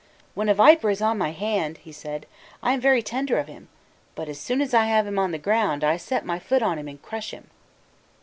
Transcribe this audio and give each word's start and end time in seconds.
"When 0.33 0.49
a 0.49 0.55
viper 0.55 0.89
is 0.89 0.99
on 0.99 1.19
my 1.19 1.29
hand," 1.29 1.77
he 1.77 1.91
said, 1.91 2.25
"I 2.63 2.73
am 2.73 2.81
very 2.81 3.03
tender 3.03 3.37
of 3.37 3.45
him; 3.47 3.67
but, 4.15 4.27
as 4.29 4.39
soon 4.39 4.59
as 4.59 4.73
I 4.73 4.85
have 4.85 5.05
him 5.05 5.19
on 5.19 5.29
the 5.29 5.37
ground, 5.37 5.83
I 5.83 5.95
set 5.97 6.25
my 6.25 6.39
foot 6.39 6.63
on 6.63 6.79
him 6.79 6.87
and 6.87 6.99
crush 6.99 7.29
him." 7.29 7.51